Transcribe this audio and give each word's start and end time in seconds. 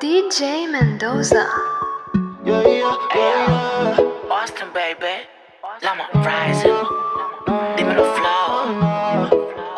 DJ 0.00 0.68
Mendoza. 0.70 1.46
Yeah, 2.44 2.60
yeah, 2.62 2.96
yeah, 3.14 3.96
yeah. 3.96 4.30
Austin, 4.30 4.68
baby. 4.74 5.24
Lama 5.80 6.04
Rising. 6.20 6.84
Dímelo, 7.76 8.04
Flow. 8.12 9.30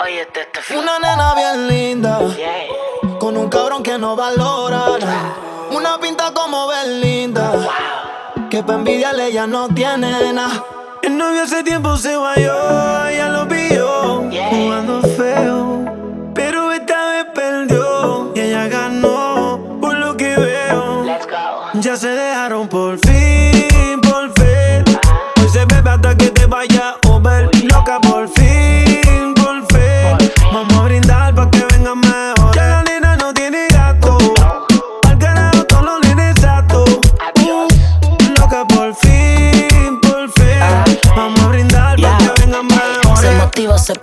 Oye, 0.02 0.26
te 0.32 0.46
te. 0.46 0.76
Una 0.76 0.98
nena 0.98 1.34
bien 1.36 1.68
linda, 1.68 2.18
con 3.20 3.36
un 3.36 3.48
cabrón 3.48 3.84
que 3.84 3.96
no 3.98 4.16
valora. 4.16 4.82
Una 5.70 5.98
pinta 6.00 6.34
como 6.34 6.66
Belinda, 6.66 7.52
que 8.50 8.64
pa' 8.64 8.74
envidiarle 8.74 9.30
ya 9.32 9.46
no 9.46 9.68
tiene 9.68 10.32
nada. 10.32 10.64
El 11.02 11.16
novio 11.16 11.42
hace 11.44 11.62
tiempo 11.62 11.96
se 11.96 12.16
guayó, 12.16 13.06
ella 13.06 13.28
lo 13.28 13.46
pilló, 13.46 14.28
Yeah. 14.30 14.48
jugando 14.48 14.93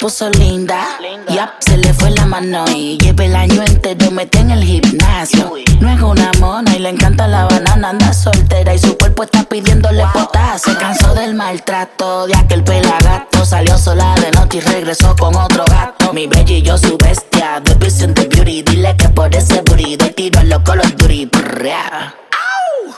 puso 0.02 0.32
linda. 0.32 0.84
Yap, 1.30 1.52
se 1.60 1.78
le 1.78 1.94
fue 1.94 2.10
la 2.10 2.26
mano 2.26 2.66
y 2.76 2.98
lleva 2.98 3.24
el 3.24 3.36
año 3.36 3.62
entero 3.62 4.10
metí 4.10 4.40
en 4.40 4.50
el 4.50 4.64
gimnasio. 4.64 5.54
No 5.80 5.90
es 5.90 6.02
una 6.02 6.32
mona 6.40 6.76
y 6.76 6.80
le 6.80 6.90
encanta 6.90 7.28
la 7.28 7.46
banana, 7.46 7.90
anda 7.90 8.12
soltera 8.12 8.74
y 8.74 8.80
su 8.80 8.98
cuerpo 8.98 9.24
está 9.24 9.44
pidiéndole 9.44 10.04
potasio. 10.12 10.74
Se 10.74 10.80
cansó 10.80 11.14
del 11.14 11.36
maltrato 11.36 12.26
de 12.26 12.36
aquel 12.36 12.64
pelagato. 12.64 13.46
Salió 13.46 13.78
sola 13.78 14.16
de 14.16 14.32
noche 14.32 14.58
y 14.58 14.62
regresó 14.62 15.16
con 15.16 15.36
otro 15.36 15.66
gato. 15.66 16.12
Mi 16.14 16.26
bella 16.26 16.56
y 16.56 16.64
yo 16.64 16.80
su 16.80 16.98
bestia, 16.98 17.62
The 17.64 17.76
Beast 17.76 18.02
and 18.02 18.16
Beauty. 18.16 18.64
Dile 18.64 18.96
que 18.98 19.08
por 19.10 19.34
ese 19.36 19.62
booty 19.62 19.98
tiro 19.98 20.40
a 20.40 20.44
los 20.44 20.98
Duty. 20.98 21.26
Brrra. 21.28 22.16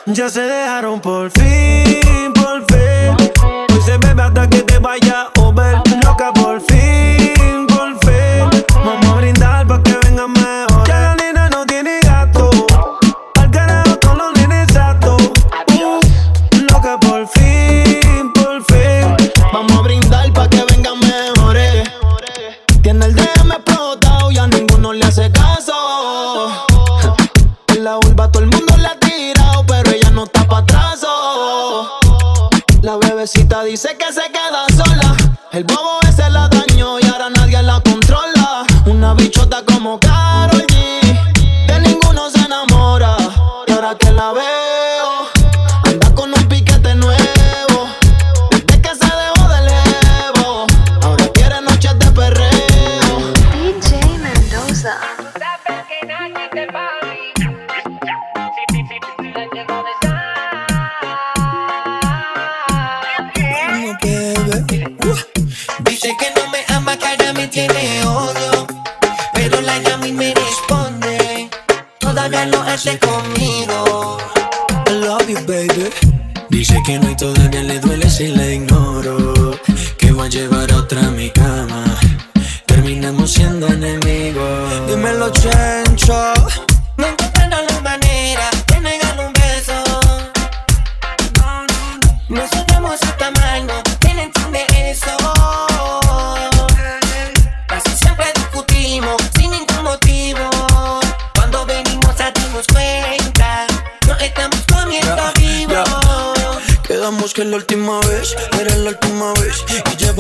Ya 0.05 0.29
se 0.29 0.41
dejaron 0.41 1.01
por 1.01 1.31
fin, 1.31 2.33
por 2.33 2.65
fin. 2.65 3.31
Hoy 3.69 3.81
se 3.85 3.97
bebe 3.97 4.21
hasta 4.21 4.49
que 4.49 4.61
te 4.61 4.79
vaya 4.79 5.27
over. 5.37 5.81
Loca 6.03 6.31
dice 33.25 33.95
que 33.97 34.11
se 34.11 34.29
queda 34.33 34.65
sola. 34.75 35.15
El 35.53 35.63
bobo 35.63 35.97
ese 36.09 36.29
la 36.29 36.49
dañó 36.49 36.99
y 36.99 37.05
ahora 37.05 37.29
nadie 37.29 37.63
la 37.63 37.79
controla. 37.79 38.65
Una 38.85 39.13
bichota 39.13 39.63
como 39.63 39.97
Karol 39.97 40.65
G. 40.67 41.67
De 41.67 41.79
ninguno 41.79 42.29
se 42.29 42.39
enamora. 42.39 43.15
Y 43.65 43.71
ahora 43.71 43.95
que 43.97 44.11
la 44.11 44.33
veo, 44.33 44.52
Que 77.15 77.42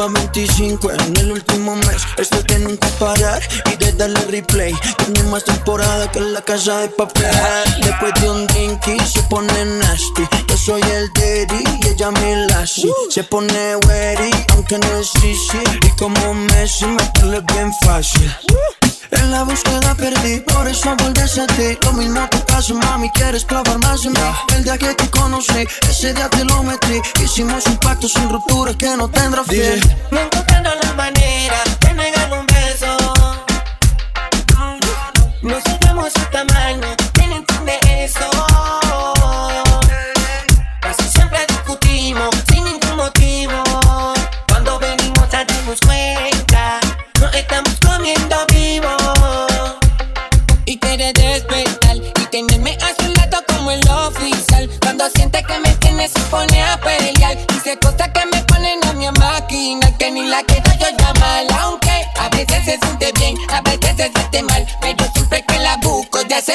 lleva 0.03 0.19
25 0.19 0.91
en 0.91 1.17
el 1.17 1.31
último 1.31 1.75
mes. 1.75 2.03
Esto 2.17 2.43
tiene 2.43 2.77
que 2.77 2.87
parar 2.99 3.41
y 3.71 3.75
de 3.77 3.91
darle 3.93 4.19
replay. 4.29 4.73
Tiene 4.97 5.23
más 5.29 5.43
temporada 5.43 6.11
que 6.11 6.19
la 6.19 6.41
casa 6.41 6.79
de 6.79 6.89
papel. 6.89 7.31
Después 7.81 8.13
de 8.21 8.29
un 8.29 8.47
drinky 8.47 8.97
se 9.05 9.21
pone 9.23 9.65
nasty. 9.65 10.23
Yo 10.47 10.57
soy 10.57 10.81
el 10.81 11.11
daddy 11.13 11.63
y 11.81 11.87
ella 11.87 12.11
mi 12.11 12.47
lassie 12.47 12.91
Se 13.09 13.23
pone 13.23 13.75
wary 13.87 14.31
aunque 14.53 14.77
no 14.77 14.99
es 14.99 15.11
easy. 15.15 15.63
Y 15.83 15.89
como 15.97 16.33
Messi 16.33 16.85
meterle 16.85 17.41
bien 17.41 17.71
fácil 17.81 18.31
en 19.15 19.31
la 19.31 19.43
búsqueda 19.43 19.95
perdí, 19.95 20.39
por 20.41 20.67
eso 20.67 20.95
volvés 20.97 21.37
a 21.37 21.47
ti. 21.47 21.77
Lo 21.83 21.93
mismo 21.93 22.27
te 22.29 22.37
pasa, 22.39 22.73
mami, 22.73 23.09
quieres 23.11 23.45
clavar 23.45 23.77
más 23.79 24.05
en 24.05 24.13
mí. 24.13 24.19
El 24.55 24.63
día 24.63 24.77
que 24.77 24.93
te 24.93 25.09
conocí, 25.09 25.67
ese 25.89 26.13
día 26.13 26.29
te 26.29 26.43
lo 26.45 26.63
metí. 26.63 27.01
Hicimos 27.23 27.65
un 27.67 27.77
pacto 27.77 28.07
sin 28.07 28.29
ruptura 28.29 28.73
que 28.73 28.95
no 28.97 29.09
tendrá 29.09 29.43
fin. 29.43 29.79
No 30.11 30.19
encontrando 30.19 30.69
la 30.81 30.93
manera 30.93 31.57
de 31.81 31.93
negarle 31.93 32.39
un 32.39 32.47
beso. 32.47 32.97
Nos 35.41 35.61
odiamos 35.65 36.11
hasta 36.15 36.45
mal, 36.45 36.79
no 36.79 36.87
¿quién 37.13 37.31
entiende 37.33 37.79
eso? 38.03 38.82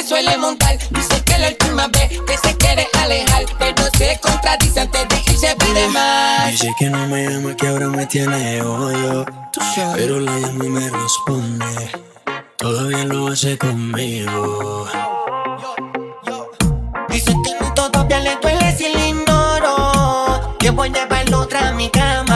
Suele 0.09 0.37
montar. 0.39 0.79
Dice 0.91 1.23
que 1.23 1.39
la 1.39 1.49
última 1.49 1.87
vez 1.89 2.09
que 2.27 2.39
se 2.39 2.57
quiere 2.57 2.89
alejar. 3.01 3.45
Pero 3.59 3.83
se 3.97 4.19
contradice 4.21 4.81
antes 4.81 5.09
de 5.09 5.33
irse 5.33 5.55
pide 5.59 5.89
más. 5.89 6.51
Dice 6.51 6.75
que 6.79 6.89
no 6.89 7.07
me 7.07 7.27
ama, 7.27 7.55
que 7.55 7.69
ahora 7.69 7.89
me 7.89 8.07
tiene 8.07 8.63
odio 8.63 9.27
Pero 9.95 10.21
la 10.21 10.33
llamo 10.39 10.65
y 10.65 10.69
me 10.69 10.91
responde 10.91 11.91
Todavía 12.57 13.05
lo 13.05 13.29
hace 13.29 13.59
conmigo 13.59 14.87
Dice 17.09 17.35
que 17.45 17.65
no 17.65 17.75
todavía 17.75 18.21
le 18.21 18.37
duele 18.37 18.77
si 18.77 18.93
le 18.93 19.09
ignoro. 19.09 20.57
Que 20.59 20.71
voy 20.71 20.89
a 20.89 20.93
llevarlo 20.93 21.41
otra 21.41 21.69
a 21.69 21.73
mi 21.73 21.89
cama. 21.91 22.28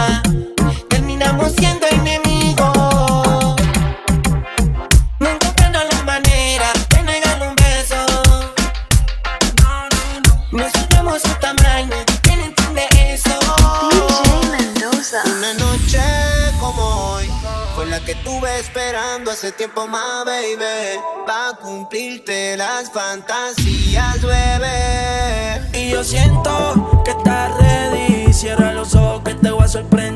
Hace 19.32 19.50
tiempo 19.52 19.86
más, 19.88 20.26
baby. 20.26 21.00
Va 21.26 21.48
a 21.48 21.54
cumplirte 21.54 22.54
las 22.56 22.92
fantasías, 22.92 24.20
bebé. 24.20 25.70
Y 25.72 25.90
yo 25.90 26.04
siento 26.04 27.02
que 27.02 27.12
estás 27.12 27.56
ready. 27.58 28.30
Cierra 28.32 28.74
los 28.74 28.94
ojos 28.94 29.22
que 29.24 29.34
te 29.34 29.50
voy 29.50 29.64
a 29.64 29.68
sorprender. 29.68 30.11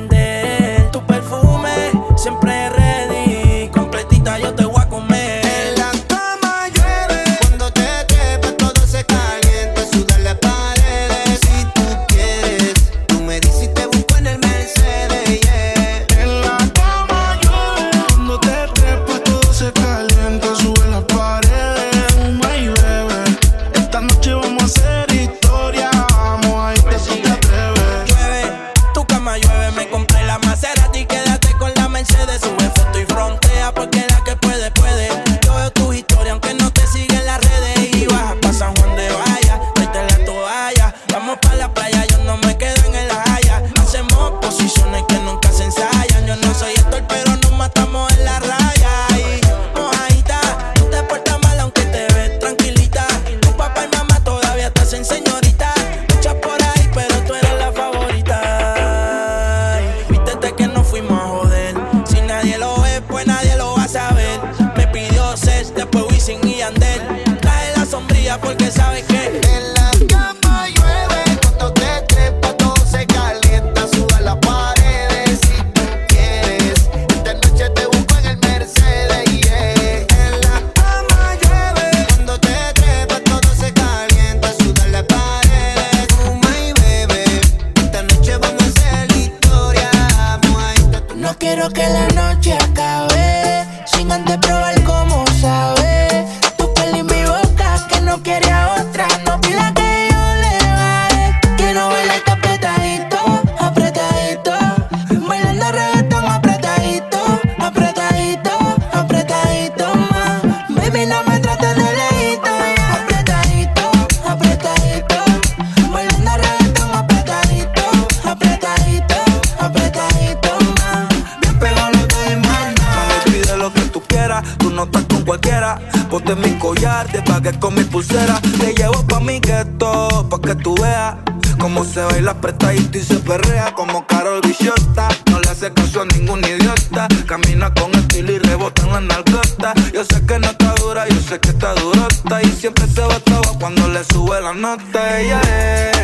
No 140.38 140.48
está 140.48 140.74
dura, 140.74 141.08
yo 141.08 141.20
sé 141.20 141.38
que 141.40 141.50
está 141.50 141.74
durota. 141.74 142.42
Y 142.42 142.50
siempre 142.52 142.86
se 142.88 143.00
va 143.00 143.20
cuando 143.58 143.88
le 143.88 144.04
sube 144.04 144.40
la 144.40 144.54
nota. 144.54 145.20
Ella 145.20 145.40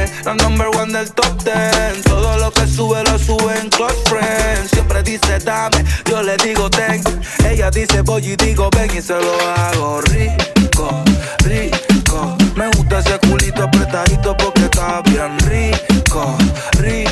es 0.02 0.24
la 0.24 0.34
number 0.34 0.68
one 0.68 0.92
del 0.92 1.12
top 1.12 1.42
ten. 1.44 2.02
Todo 2.02 2.36
lo 2.38 2.50
que 2.50 2.66
sube 2.66 3.02
lo 3.04 3.18
sube 3.18 3.58
en 3.60 3.68
close 3.70 3.96
friends. 4.06 4.70
Siempre 4.72 5.02
dice 5.02 5.38
dame, 5.38 5.84
yo 6.10 6.22
le 6.22 6.36
digo 6.38 6.68
ten. 6.70 7.02
Ella 7.48 7.70
dice 7.70 8.02
voy 8.02 8.26
y 8.26 8.36
digo 8.36 8.68
ven 8.76 8.90
y 8.96 9.02
se 9.02 9.14
lo 9.14 9.34
hago 9.56 10.00
rico, 10.02 11.04
rico. 11.44 12.36
Me 12.56 12.68
gusta 12.68 12.98
ese 12.98 13.18
culito 13.20 13.64
apretadito 13.64 14.36
porque 14.36 14.62
está 14.64 15.02
bien 15.02 15.38
rico, 15.40 16.36
rico. 16.78 17.11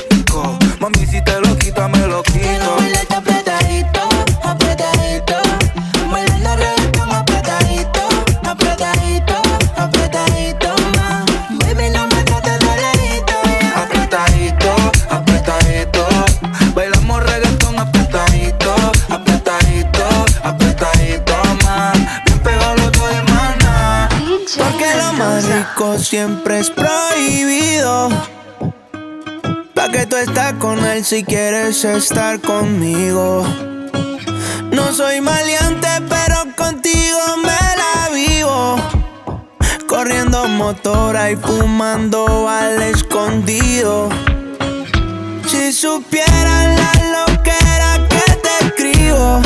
Siempre 25.98 26.58
es 26.58 26.70
prohibido. 26.70 28.10
Pa' 29.74 29.88
que 29.88 30.04
tú 30.04 30.16
estás 30.16 30.52
con 30.54 30.84
él 30.84 31.02
si 31.04 31.24
quieres 31.24 31.84
estar 31.84 32.38
conmigo. 32.40 33.46
No 34.70 34.92
soy 34.92 35.22
maleante, 35.22 35.88
pero 36.08 36.54
contigo 36.54 37.18
me 37.38 37.60
la 37.80 38.14
vivo. 38.14 38.76
Corriendo 39.88 40.46
motora 40.48 41.30
y 41.30 41.36
fumando 41.36 42.46
al 42.46 42.82
escondido. 42.82 44.10
Si 45.46 45.72
supieran 45.72 46.76
la 46.76 46.92
loquera 47.16 48.06
que 48.10 48.32
te 48.44 48.66
escribo. 48.66 49.40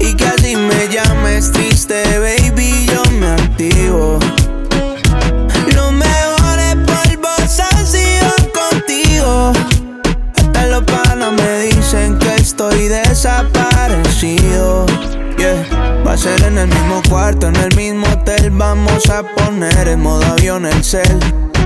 Y 0.00 0.14
que 0.16 0.26
así 0.26 0.54
me 0.54 0.88
llames 0.88 1.50
triste, 1.50 2.18
baby, 2.18 2.86
yo 2.92 3.02
me 3.12 3.28
activo. 3.28 4.18
A 16.14 16.46
en 16.46 16.58
el 16.58 16.68
mismo 16.68 17.02
cuarto, 17.08 17.48
en 17.48 17.56
el 17.56 17.74
mismo 17.74 18.06
hotel. 18.06 18.50
Vamos 18.52 19.10
a 19.10 19.24
poner 19.24 19.88
en 19.88 20.00
modo 20.00 20.24
avión 20.24 20.64
el 20.64 20.84
cel. 20.84 21.18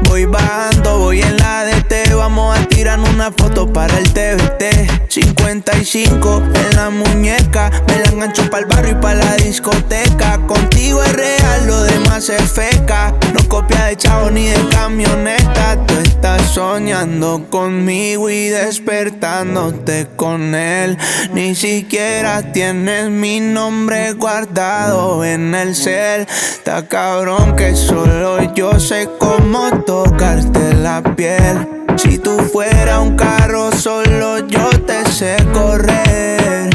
Voy 0.09 0.25
bajando, 0.25 1.00
voy 1.00 1.21
en 1.21 1.37
la 1.37 1.67
DT. 1.67 2.14
Vamos 2.14 2.59
a 2.59 2.68
tirar 2.78 3.00
una 3.00 3.32
foto 3.32 3.66
para 3.73 3.99
el 3.99 4.08
TVT. 4.12 5.08
55 5.08 6.42
en 6.54 6.76
la 6.76 6.90
muñeca. 6.90 7.73
Me 7.88 7.99
la 7.99 8.11
engancho 8.12 8.49
para 8.49 8.62
el 8.62 8.66
barrio 8.66 8.92
y 8.92 9.02
para 9.02 9.14
la 9.14 9.35
discoteca. 9.35 10.38
Contigo 10.47 11.02
es 11.02 11.12
real, 11.12 11.66
lo 11.66 11.82
demás 11.82 12.28
es 12.28 12.40
feca. 12.42 13.12
No 13.35 13.49
copia 13.49 13.87
de 13.87 13.97
chavo 13.97 14.30
ni 14.30 14.47
de 14.47 14.68
camioneta. 14.68 15.85
Tú 15.87 15.94
estás 15.94 16.40
soñando 16.42 17.50
conmigo 17.50 18.30
y 18.30 18.47
despertándote 18.47 20.06
con 20.14 20.54
él. 20.54 20.97
Ni 21.32 21.56
siquiera 21.56 22.52
tienes 22.52 23.11
mi 23.11 23.40
nombre 23.40 24.12
guardado 24.12 25.25
en 25.25 25.52
el 25.52 25.75
cel. 25.75 26.28
Está 26.30 26.87
cabrón 26.87 27.56
que 27.56 27.75
solo 27.75 28.54
yo 28.54 28.78
sé 28.78 29.08
cómo 29.18 29.82
tocarte 29.85 30.75
la 30.75 31.02
piel. 31.16 31.77
Si 31.99 32.19
tú 32.19 32.38
fuera 32.38 33.00
un 33.00 33.17
carro, 33.17 33.71
solo 33.73 34.47
yo 34.47 34.71
te 34.87 35.05
sé 35.11 35.37
correr. 35.52 36.71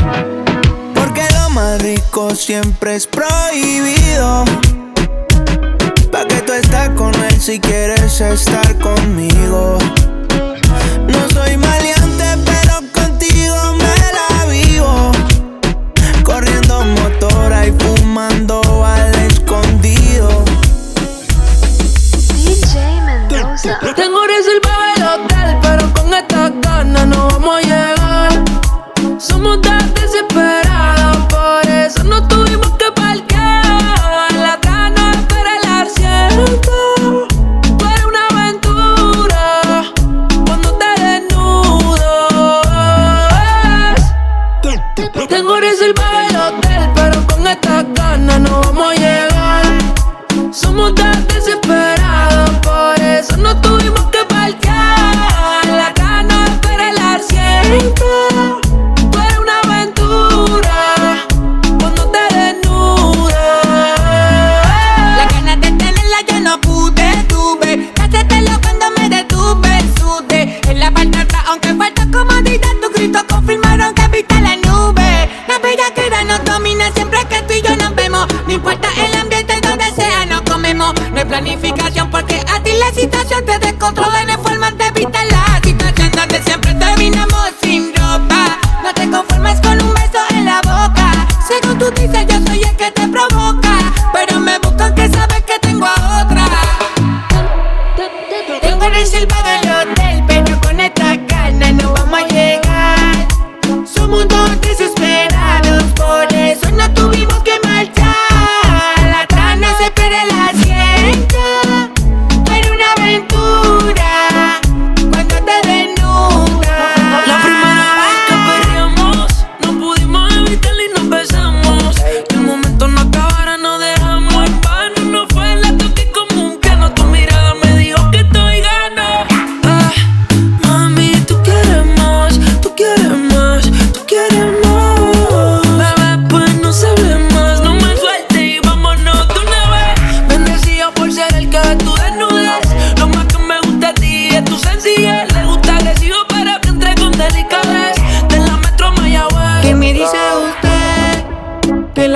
Porque 0.94 1.24
lo 1.34 1.50
más 1.52 1.82
rico 1.82 2.36
siempre 2.36 2.96
es 2.96 3.08
prohibido. 3.08 4.46
Pa' 6.12 6.26
que 6.26 6.42
tú 6.42 6.54
estás 6.54 6.90
con 6.90 7.14
él 7.16 7.40
si 7.40 7.60
quieres 7.60 8.20
estar 8.22 8.78
conmigo. 8.80 9.78
No 11.08 11.30
soy 11.30 11.58
maleante, 11.58 12.03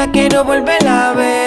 Que 0.08 0.12
quiero 0.12 0.44
volver 0.44 0.88
a 0.88 1.14
ver 1.14 1.47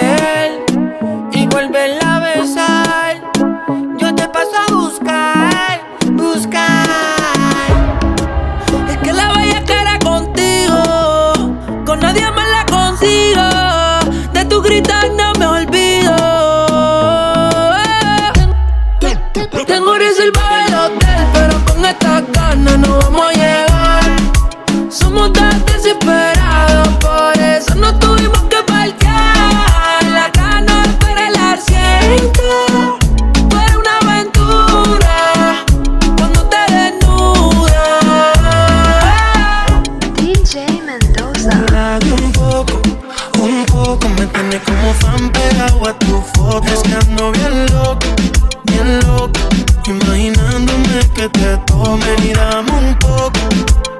que 51.21 51.29
te 51.29 51.57
tomen 51.67 52.23
Y 52.23 52.33
dame 52.33 52.71
un 52.71 52.97
poco, 52.97 53.39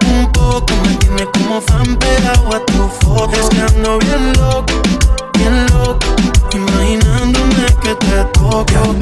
un 0.07 0.31
poco 0.31 0.73
Me 0.85 0.95
tiene 0.95 1.25
como 1.31 1.61
fan 1.61 1.95
pegado 1.97 2.55
a 2.55 2.65
tu 2.65 2.89
foto 2.99 3.31
Es 3.33 3.49
bien 3.49 4.33
loco, 4.33 4.81
bien 5.37 5.65
loco 5.67 6.07
Imaginándome 6.53 7.65
que 7.83 7.93
te 7.95 8.23
toco 8.33 8.95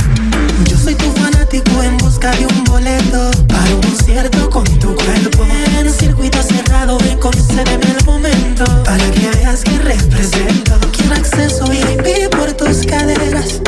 Yo 0.65 0.77
soy 0.77 0.95
tu 0.95 1.09
fanático 1.11 1.81
en 1.81 1.97
busca 1.97 2.31
de 2.31 2.45
un 2.45 2.63
boleto 2.65 3.31
para 3.47 3.73
un 3.73 3.81
concierto 3.81 4.49
con 4.49 4.65
tu 4.79 4.93
cuerpo. 4.95 5.45
En 5.79 5.87
un 5.87 5.93
circuito 5.93 6.41
cerrado, 6.43 6.97
ven, 6.99 7.17
concédeme 7.17 7.85
el 7.97 8.05
momento 8.05 8.65
para 8.83 9.09
que 9.11 9.29
veas 9.29 9.63
que 9.63 9.77
represento. 9.79 10.77
Quiero 10.91 11.15
acceso 11.15 11.65
VIP 11.67 12.29
por 12.35 12.51
tus 12.53 12.85
caderas 12.85 13.61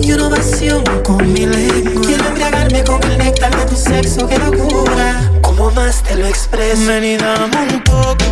y 0.00 0.12
una 0.12 0.28
ovación 0.28 0.84
con 1.04 1.32
mi 1.32 1.46
lengua. 1.46 1.95
Tu 3.76 3.82
sexo, 3.82 4.26
qué 4.26 4.38
locura. 4.38 5.30
Como 5.42 5.70
más 5.72 6.02
te 6.02 6.16
lo 6.16 6.26
expreso. 6.26 6.86
Ven 6.86 7.04
y 7.04 7.16
dame 7.16 7.56
un 7.74 7.82
poco, 7.82 8.24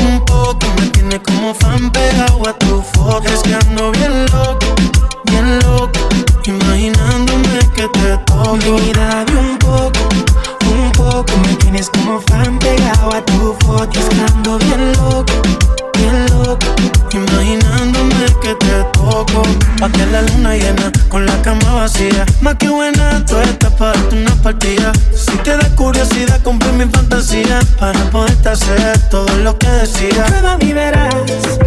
un 0.00 0.24
poco 0.24 0.66
Me 0.78 0.86
tiene 0.88 1.20
como 1.22 1.54
fan 1.54 1.90
pegado 1.90 2.48
a 2.48 2.52
tu 2.58 2.82
foto 2.82 3.28
Es 3.28 3.42
que 3.42 3.54
ando 3.54 3.90
bien 3.92 4.26
loco, 4.26 4.66
bien 5.24 5.58
loco 5.60 6.00
Imaginándome 6.44 7.58
que 7.74 7.88
te 7.88 8.18
toco 8.26 8.58
dame 8.94 9.36
un 9.38 9.58
poco, 9.58 10.00
un 10.70 10.92
poco. 10.92 11.32
Me 11.46 11.54
tienes 11.56 11.88
como 11.90 12.20
fan 12.20 12.58
pegado 12.58 13.14
a 13.14 13.24
tu 13.24 13.56
foto. 13.64 13.98
Estando 13.98 14.58
bien 14.58 14.92
loco, 14.92 15.32
bien 15.94 16.26
loco. 16.26 16.66
Imaginándome 17.12 18.26
que 18.42 18.54
te 18.54 18.83
toco 19.14 19.42
Pa' 19.78 19.90
que 19.90 20.06
la 20.06 20.22
luna 20.22 20.56
llena 20.56 20.90
con 21.08 21.24
la 21.26 21.40
cama 21.42 21.74
vacía 21.74 22.24
Más 22.40 22.56
que 22.56 22.68
buena, 22.68 23.24
tú 23.26 23.36
estás 23.38 23.72
para 23.72 23.92
darte 23.92 24.16
una 24.16 24.34
partida 24.42 24.92
Si 25.14 25.36
te 25.38 25.56
da 25.56 25.68
curiosidad, 25.76 26.40
compré 26.42 26.72
mi 26.72 26.86
fantasía 26.86 27.60
Para 27.78 27.98
poderte 28.10 28.48
hacer 28.48 28.98
todo 29.10 29.32
lo 29.38 29.56
que 29.58 29.68
decía 29.68 30.24
Prueba 30.26 30.56
y 30.60 30.72
verás 30.72 31.14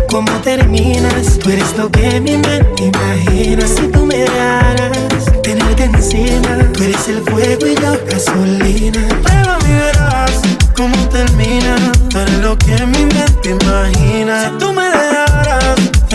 cómo 0.09 0.31
terminas. 0.41 1.37
Tú 1.39 1.49
eres 1.51 1.77
lo 1.77 1.91
que 1.91 2.19
mi 2.19 2.37
mente 2.37 2.85
imagina. 2.85 3.67
Si 3.67 3.87
tú 3.89 4.05
me 4.05 4.17
dejaras 4.17 4.97
tenerte 5.43 5.83
encima, 5.83 6.57
tú 6.73 6.83
eres 6.83 7.07
el 7.07 7.21
fuego 7.23 7.67
y 7.67 7.75
yo 7.75 7.99
gasolina. 8.09 9.07
Prueba 9.21 9.57
y 9.67 9.73
verás 9.73 10.31
cómo 10.77 10.95
termina 11.09 11.75
Tú 12.09 12.19
eres 12.19 12.37
lo 12.39 12.57
que 12.57 12.85
mi 12.85 13.05
mente 13.05 13.49
imagina 13.49 14.45
Si 14.45 14.57
tú 14.59 14.71
me 14.71 14.86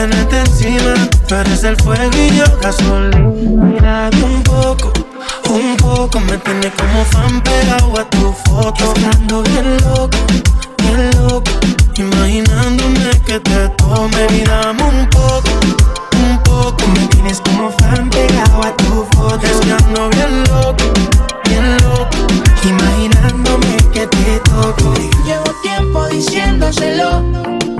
tenerte 0.08 0.42
el 1.68 1.76
fuego 1.76 2.10
y 2.16 2.36
yo 2.36 2.44
gasolina 2.60 4.10
un 4.24 4.42
poco, 4.42 4.92
Un 5.48 5.76
poco 5.76 6.18
me 6.20 6.38
tiene 6.38 6.72
como 6.72 7.04
fan 7.04 7.40
pegado 7.42 8.00
a 8.00 8.10
tu 8.10 8.32
foto 8.44 8.94
estando 8.96 9.42
bien 9.44 9.76
loco, 9.84 10.18
bien 10.78 11.10
loco. 11.20 11.50
Imaginándome 11.94 13.10
que 13.26 13.38
te 13.38 13.68
tome 13.76 14.26
y 14.32 14.44
dame 14.44 14.82
un 14.82 15.08
poco, 15.10 15.50
un 16.20 16.38
poco 16.42 16.84
Me 16.94 17.06
tienes 17.08 17.40
como 17.40 17.70
fan 17.70 18.10
pegado 18.10 18.62
a 18.64 18.76
tu 18.76 19.06
foto. 19.12 19.46
Es 19.46 19.60
que 19.60 19.72
ando 19.72 20.08
bien 20.10 20.44
loco, 20.50 20.84
bien 21.44 21.76
loco 21.84 22.18
Imaginándome 22.64 23.76
que 23.92 24.06
te 24.08 24.40
toco. 24.50 24.94
Llevo 25.24 25.54
tiempo 25.62 26.08
diciéndoselo 26.08 27.71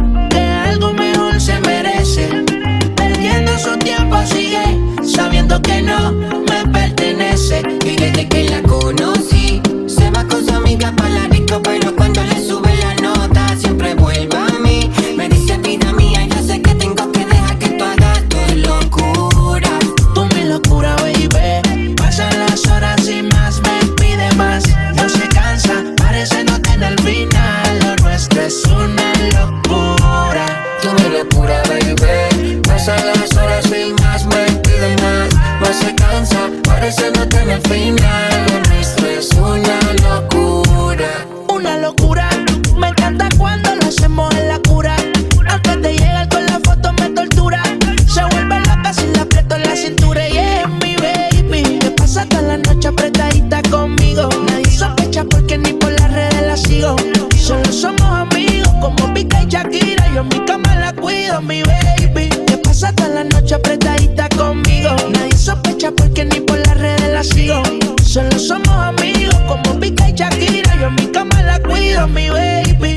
somos 57.82 58.12
amigos 58.12 58.70
como 58.80 59.12
Pica 59.12 59.42
y 59.42 59.46
Shakira. 59.48 60.06
Yo 60.14 60.20
en 60.20 60.28
mi 60.28 60.44
cama 60.46 60.72
la 60.76 60.92
cuido, 60.92 61.40
mi 61.42 61.62
baby. 61.64 62.28
Te 62.46 62.56
pasa 62.58 62.92
toda 62.92 63.08
la 63.08 63.24
noche 63.24 63.56
apretadita 63.56 64.28
conmigo. 64.36 64.90
Nadie 65.10 65.36
sospecha 65.36 65.90
porque 65.90 66.24
ni 66.24 66.38
por 66.40 66.58
las 66.58 66.78
redes 66.78 67.12
la 67.12 67.24
sigo. 67.24 67.60
Solo 68.04 68.38
somos 68.38 68.68
amigos 68.68 69.34
como 69.48 69.80
Pica 69.80 70.08
y 70.08 70.12
Shakira. 70.12 70.76
Yo 70.80 70.86
en 70.86 70.94
mi 70.94 71.06
cama 71.08 71.42
la 71.42 71.58
cuido, 71.58 72.06
mi 72.06 72.30
baby. 72.30 72.94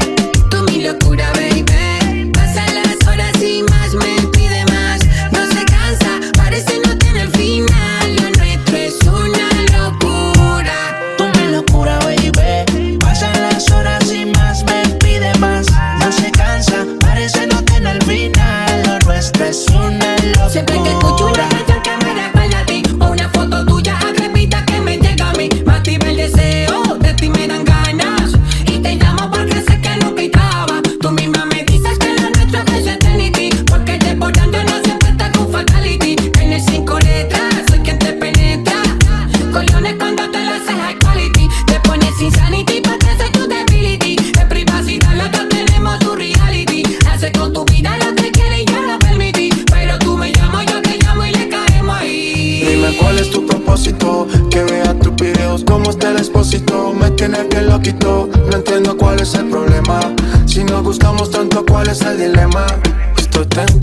Tú 0.52 0.58
mi 0.68 0.84
locura, 0.84 1.32
baby. 1.34 1.95
¿Cuál 61.86 61.98
es 61.98 62.02
el 62.02 62.18
dilema? 62.18 62.66
Esto 63.16 63.44
está 63.44 63.62
en 63.62 63.75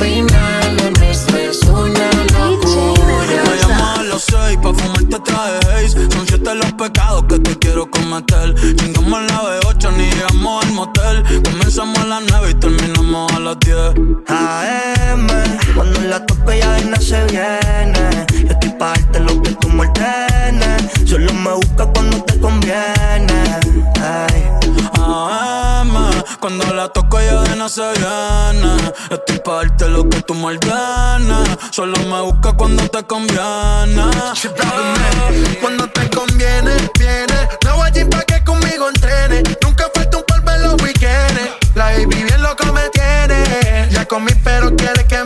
we 0.00 0.20
made. 0.20 0.35
Me 32.08 32.20
busca 32.20 32.52
cuando 32.52 32.88
te 32.88 33.02
conviene. 33.02 34.02
Cuando 35.60 35.88
te 35.88 36.08
conviene, 36.10 36.70
viene. 36.98 37.48
No 37.64 37.76
voy 37.76 37.88
a 37.88 38.10
pa' 38.10 38.22
que 38.22 38.44
conmigo 38.44 38.88
entrene. 38.88 39.42
Nunca 39.62 39.90
falta 39.92 40.18
un 40.18 40.24
polvo 40.24 40.50
en 40.52 40.62
los 40.62 40.82
weekends. 40.82 41.50
La 41.74 41.86
baby 41.86 42.22
bien 42.22 42.42
loco 42.42 42.72
me 42.72 42.88
tiene. 42.90 43.88
Ya 43.90 44.04
comí, 44.06 44.32
pero 44.44 44.74
quiere 44.76 45.04
que 45.06 45.24
me. 45.24 45.25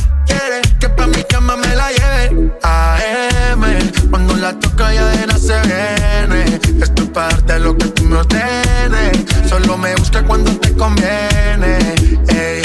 Que 0.81 0.89
pa' 0.89 1.05
mi 1.05 1.23
cama 1.25 1.55
me 1.57 1.75
la 1.75 1.91
lleve. 1.91 2.51
AM, 2.63 3.61
cuando 4.09 4.35
la 4.35 4.51
toca 4.59 4.91
ya 4.91 5.05
de 5.09 5.39
se 5.39 5.61
viene. 5.61 6.59
Esto 6.81 7.03
es 7.03 7.09
parte 7.09 7.53
de 7.53 7.59
lo 7.59 7.77
que 7.77 7.85
tú 7.85 8.03
me 8.05 8.17
ordenes. 8.17 9.11
Solo 9.47 9.77
me 9.77 9.93
busca 9.93 10.23
cuando 10.23 10.49
te 10.59 10.75
conviene. 10.75 11.77
Ey. 12.29 12.63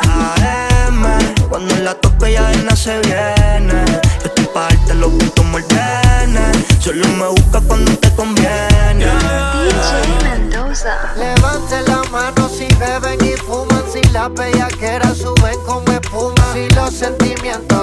AM, 0.00 1.04
cuando 1.48 1.76
la 1.76 1.94
toca 1.94 2.28
ya 2.28 2.48
de 2.48 2.76
se 2.76 2.98
viene. 3.02 3.84
Esto 4.24 4.42
es 4.42 4.48
parte 4.48 4.88
de 4.88 4.94
lo 4.96 5.16
que 5.16 5.26
tú 5.26 5.44
me 5.44 5.58
ordenes. 5.62 6.56
Solo 6.80 7.06
me 7.06 7.28
busca 7.28 7.60
cuando 7.60 7.92
te 7.98 8.10
conviene. 8.16 9.06
DJ 9.62 10.24
Mendoza. 10.24 11.14
Levante 11.16 11.82
la 11.86 12.02
mano 12.10 12.48
si 12.48 12.66
beben 12.74 13.24
y 13.24 13.36
fuman. 13.36 13.84
Si 13.92 14.02
la 14.08 14.28
bellaquera 14.28 15.14
suben 15.14 15.56
como 15.64 15.86
espuma. 15.92 16.33
Si 17.04 17.10
los 17.10 17.18
sentimientos 17.18 17.73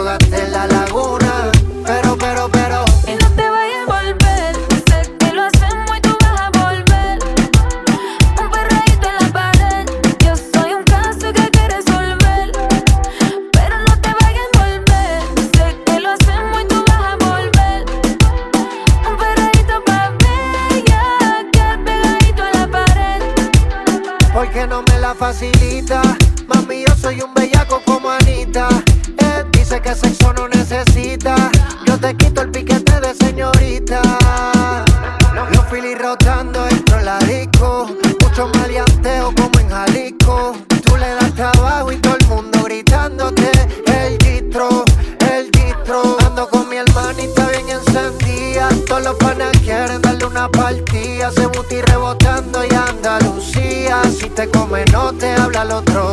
No 54.71 55.11
te 55.11 55.29
habla 55.33 55.63
el 55.63 55.71
otro 55.71 56.10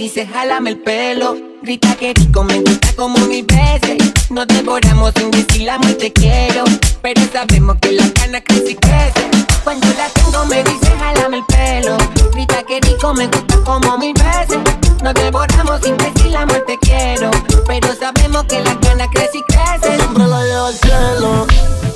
dice 0.00 0.26
jálame 0.26 0.70
el 0.70 0.78
pelo. 0.78 1.36
Grita 1.62 1.94
que 1.94 2.14
rico 2.14 2.42
me 2.42 2.58
gusta 2.60 2.88
como 2.96 3.18
mil 3.26 3.44
veces. 3.44 3.98
Nos 4.30 4.46
devoramos 4.46 5.12
sin 5.14 5.30
decir 5.30 5.62
la 5.66 5.78
muerte 5.78 6.10
quiero. 6.10 6.64
Pero 7.02 7.20
sabemos 7.30 7.76
que 7.82 7.92
la 7.92 8.10
cana 8.14 8.40
crece 8.40 8.70
y 8.70 8.76
crece. 8.76 9.30
Cuando 9.62 9.86
la 9.88 10.08
tengo 10.08 10.46
me 10.46 10.64
dice 10.64 10.90
jálame 10.98 11.36
el 11.38 11.44
pelo. 11.44 11.98
Grita 12.32 12.62
que 12.62 12.80
rico 12.80 13.12
me 13.12 13.26
gusta 13.26 13.56
como 13.62 13.98
mil 13.98 14.14
veces. 14.14 14.58
Nos 15.02 15.12
devoramos 15.12 15.80
sin 15.82 15.96
decir 15.98 16.32
la 16.32 16.46
muerte 16.46 16.78
quiero. 16.80 17.30
Pero 17.66 17.88
sabemos 17.94 18.44
que 18.44 18.60
la 18.60 18.80
cana 18.80 19.06
crece 19.12 19.36
y 19.36 19.42
crece. 19.52 19.96
Siempre 19.96 20.26
la 20.26 20.42
lleva 20.46 20.68
al 20.68 20.74
cielo. 20.74 21.46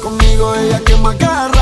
Conmigo 0.02 0.54
ella 0.56 0.78
que 0.84 0.94
me 0.96 1.08
agarra 1.08 1.53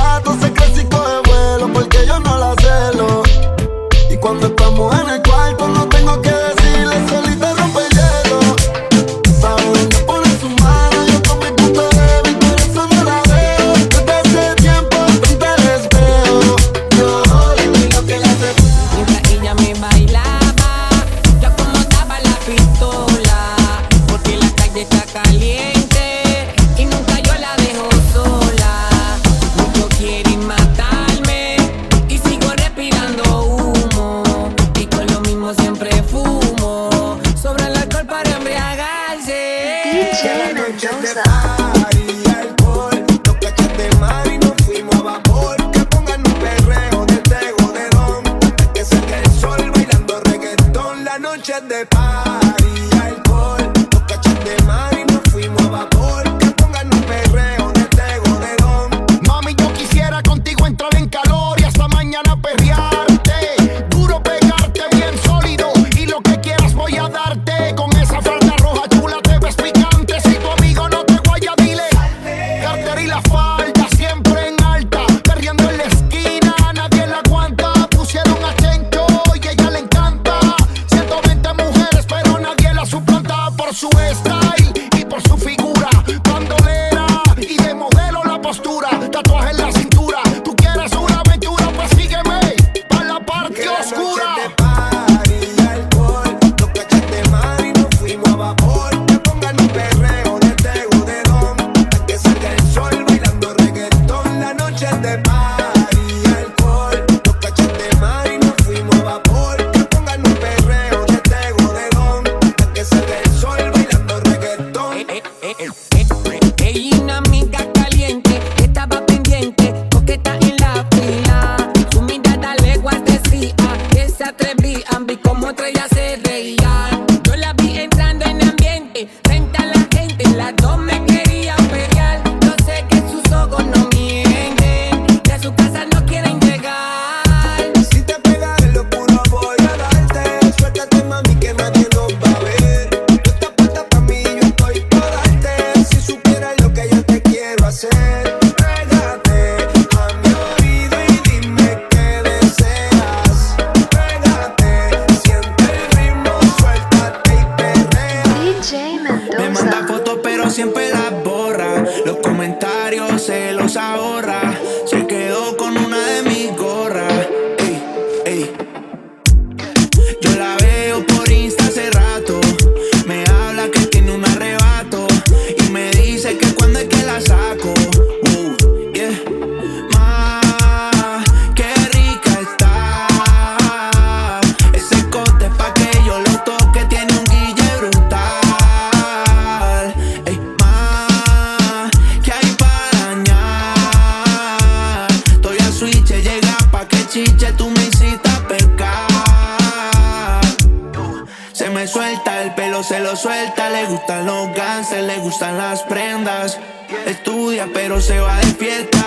suelta, 203.23 203.71
le 203.71 203.87
gustan 203.87 204.27
los 204.27 204.53
ganses, 204.53 205.05
le 205.05 205.19
gustan 205.19 205.57
las 205.57 205.83
prendas. 205.85 206.59
Estudia 207.07 207.69
pero 207.73 208.01
se 208.01 208.19
va 208.19 208.37
de 208.39 208.47
fiesta. 208.55 209.05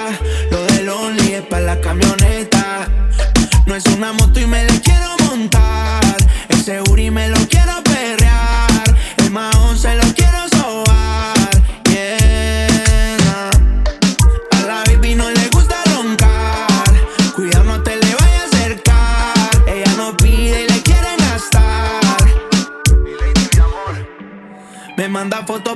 Lo 0.51 0.65
del 0.67 0.87
Only 0.87 1.33
es 1.33 1.41
para 1.41 1.75
la 1.75 1.81
camioneta. 1.81 2.87
No 3.65 3.75
es 3.75 3.85
una 3.87 4.13
moto 4.13 4.39
y 4.39 4.47
me 4.47 4.63
la 4.63 4.74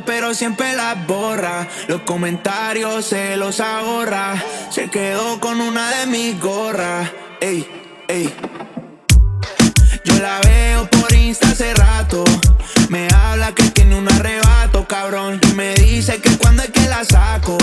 pero 0.06 0.34
siempre 0.34 0.76
las 0.76 1.06
borra. 1.06 1.68
Los 1.88 2.02
comentarios 2.02 3.06
se 3.06 3.38
los 3.38 3.60
ahorra. 3.60 4.42
Se 4.70 4.90
quedó 4.90 5.40
con 5.40 5.62
una 5.62 5.90
de 5.92 6.08
mis 6.08 6.40
gorras. 6.40 7.10
Ey, 7.40 7.68
ey. 8.08 8.34
Yo 10.06 10.20
la 10.20 10.40
veo 10.42 10.90
por 10.90 11.14
Insta 11.14 11.50
hace 11.50 11.74
rato. 11.74 12.24
Me 12.90 13.08
habla 13.14 13.54
que 13.54 13.64
tiene 13.72 13.96
un 13.96 14.12
arrebato, 14.12 14.88
cabrón. 14.88 15.40
Y 15.50 15.54
me 15.54 15.74
dice 15.76 16.20
que 16.20 16.38
cuando 16.38 16.64
es 16.64 16.72
que 16.72 16.88
la 16.88 17.04
saco. 17.04 17.58